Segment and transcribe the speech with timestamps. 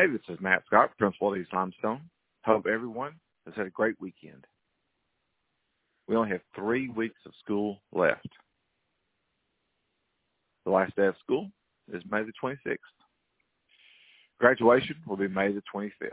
[0.00, 2.00] Hey, this is Matt Scott, Principal at East Limestone.
[2.46, 3.12] Hope everyone
[3.44, 4.46] has had a great weekend.
[6.08, 8.30] We only have three weeks of school left.
[10.64, 11.50] The last day of school
[11.92, 12.78] is May the 26th.
[14.38, 16.12] Graduation will be May the 25th.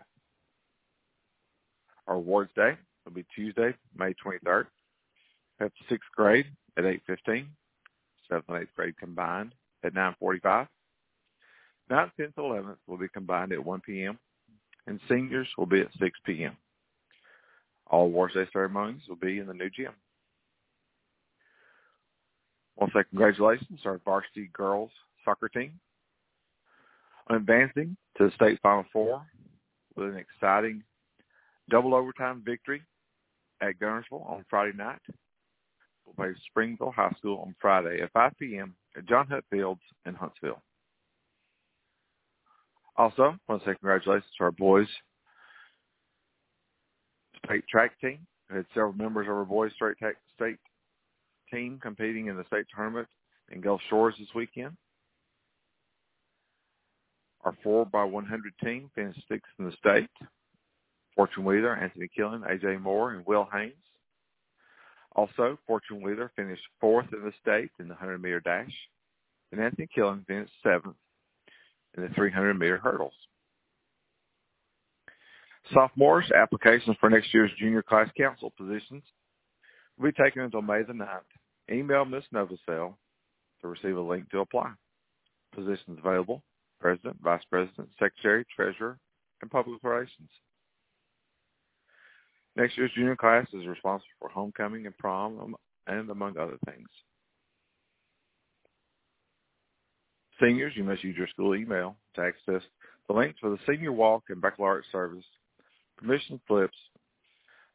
[2.07, 2.73] Our awards day
[3.05, 4.65] will be Tuesday, May 23rd.
[5.61, 6.47] Have sixth grade
[6.77, 7.45] at 8.15,
[8.27, 10.67] seventh and eighth grade combined at 9.45.
[11.89, 14.19] Ninth, 10th, 11th will be combined at 1 p.m.
[14.87, 16.57] and seniors will be at 6 p.m.
[17.87, 19.93] All awards day ceremonies will be in the new gym.
[22.75, 24.91] Want to say congratulations to our varsity girls
[25.23, 25.79] soccer team
[27.29, 29.25] on advancing to the state final four
[29.95, 30.83] with an exciting
[31.69, 32.81] double overtime victory
[33.61, 34.99] at Guntersville on Friday night.
[36.05, 38.75] We'll play Springville High School on Friday at 5 p.m.
[38.95, 40.61] at John Hunt Fields in Huntsville.
[42.97, 44.87] Also, I want to say congratulations to our boys
[47.45, 48.19] state track team.
[48.49, 50.57] We had several members of our boys state track state
[51.51, 53.07] team competing in the state tournament
[53.51, 54.75] in Gulf Shores this weekend.
[57.43, 60.09] Our 4 by 100 team finished sixth in the state.
[61.15, 62.77] Fortune Wheeler, Anthony Killen, A.J.
[62.77, 63.73] Moore, and Will Haynes.
[65.15, 68.73] Also, Fortune Wheeler finished fourth in the state in the 100-meter dash,
[69.51, 70.95] and Anthony Killen finished seventh
[71.97, 73.13] in the 300-meter hurdles.
[75.73, 79.03] Sophomores, applications for next year's junior class council positions
[79.97, 81.21] will be taken until May the 9th.
[81.69, 82.23] Email Ms.
[82.33, 82.93] Novosel
[83.61, 84.71] to receive a link to apply.
[85.53, 86.43] Positions available,
[86.79, 88.97] President, Vice President, Secretary, Treasurer,
[89.41, 90.29] and Public Relations.
[92.55, 96.87] Next year's junior class is responsible for homecoming and prom um, and among other things.
[100.39, 102.61] Seniors, you must use your school email to access
[103.07, 105.25] the links for the senior walk and baccalaureate service,
[105.97, 106.77] permission slips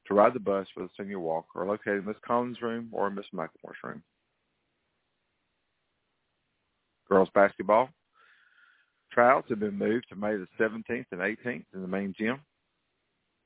[0.06, 3.10] to ride the bus for the senior walk are located in Miss Collins' room or
[3.10, 4.02] Miss McLemore's room.
[7.08, 7.89] Girls basketball
[9.12, 12.40] Trials have been moved to May the 17th and 18th in the main gym.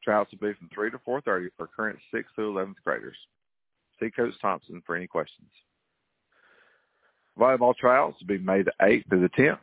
[0.04, 3.16] Trials will be from 3 to 4.30 for current 6th through 11th graders.
[3.98, 5.50] See Coach Thompson for any questions.
[7.38, 9.58] Volleyball tryouts will be May the 8th through the 10th.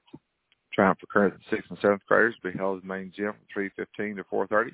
[0.74, 3.64] Tryout for current 6th and 7th graders will be held in the main gym from
[3.64, 4.72] 3.15 to 4.30.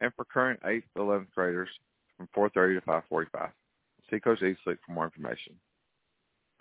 [0.00, 1.68] And for current 8th to 11th graders
[2.16, 3.50] from 4.30 to 5.45.
[4.10, 5.54] See Coach Eastlick for more information.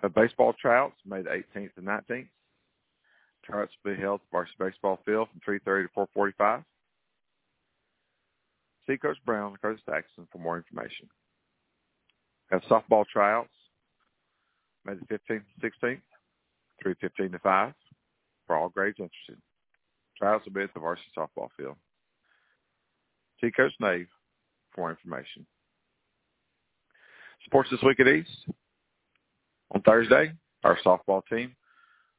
[0.04, 2.28] A baseball tryouts May the 18th and 19th.
[3.44, 6.64] Tryouts will be held at varsity baseball field from 3.30 to 4.45.
[8.88, 11.08] See Coach Brown and Coach Saxon for more information.
[12.52, 13.50] Have softball tryouts
[14.86, 16.02] May the 15th and 16th,
[16.86, 17.74] 3.15 to 5,
[18.48, 19.42] for all grades interested.
[20.18, 21.76] Trials will be at the varsity softball field.
[23.42, 24.08] See Coach Nave
[24.74, 25.46] for information.
[27.46, 28.30] Sports this week at East.
[29.74, 31.56] On Thursday, our softball team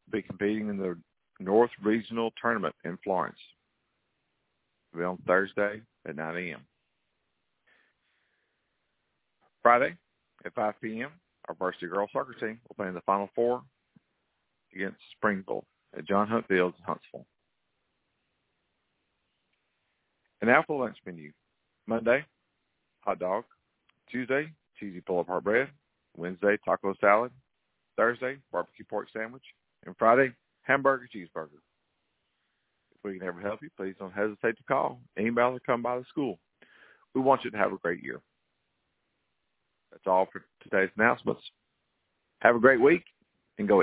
[0.06, 0.96] will be competing in the
[1.40, 3.38] North Regional Tournament in Florence.
[4.92, 6.60] It'll be on Thursday at 9 a.m.
[9.62, 9.96] Friday
[10.44, 11.10] at 5 p.m.,
[11.50, 13.62] our varsity girls soccer team will play in the Final Four
[14.72, 15.64] against Springville
[15.98, 17.26] at John Hunt Fields in Huntsville.
[20.40, 21.32] And now for the lunch menu.
[21.88, 22.24] Monday,
[23.00, 23.44] hot dog.
[24.12, 25.68] Tuesday, cheesy pull-apart bread.
[26.16, 27.32] Wednesday, taco salad.
[27.96, 29.42] Thursday, barbecue pork sandwich.
[29.86, 31.58] And Friday, hamburger cheeseburger.
[32.94, 35.98] If we can ever help you, please don't hesitate to call, email, or come by
[35.98, 36.38] the school.
[37.12, 38.20] We want you to have a great year.
[39.90, 41.42] That's all for today's announcements.
[42.40, 43.04] Have a great week
[43.58, 43.78] and go East.